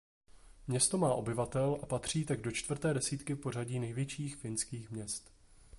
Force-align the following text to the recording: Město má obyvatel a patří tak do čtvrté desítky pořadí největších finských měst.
Město 0.67 0.97
má 0.97 1.13
obyvatel 1.13 1.79
a 1.83 1.85
patří 1.85 2.25
tak 2.25 2.41
do 2.41 2.51
čtvrté 2.51 2.93
desítky 2.93 3.35
pořadí 3.35 3.79
největších 3.79 4.35
finských 4.35 4.91
měst. 4.91 5.31